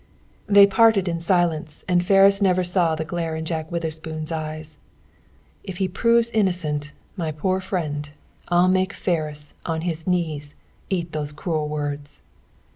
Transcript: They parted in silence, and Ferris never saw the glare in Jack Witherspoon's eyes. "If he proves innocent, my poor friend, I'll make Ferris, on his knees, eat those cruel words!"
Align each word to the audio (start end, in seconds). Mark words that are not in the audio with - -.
They 0.47 0.65
parted 0.65 1.07
in 1.07 1.19
silence, 1.19 1.83
and 1.87 2.03
Ferris 2.03 2.41
never 2.41 2.63
saw 2.63 2.95
the 2.95 3.05
glare 3.05 3.35
in 3.35 3.45
Jack 3.45 3.71
Witherspoon's 3.71 4.31
eyes. 4.31 4.79
"If 5.63 5.77
he 5.77 5.87
proves 5.87 6.31
innocent, 6.31 6.91
my 7.15 7.31
poor 7.31 7.59
friend, 7.59 8.09
I'll 8.47 8.67
make 8.67 8.93
Ferris, 8.93 9.53
on 9.63 9.81
his 9.81 10.07
knees, 10.07 10.55
eat 10.89 11.11
those 11.11 11.31
cruel 11.31 11.69
words!" 11.69 12.23